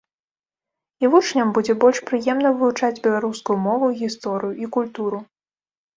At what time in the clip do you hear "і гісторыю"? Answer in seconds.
3.93-4.53